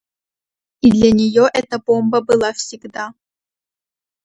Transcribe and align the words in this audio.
И 0.81 0.89
для 0.89 1.11
нее 1.11 1.47
эта 1.53 1.77
бомба 1.77 2.21
была 2.21 2.53
всегда 2.53 3.13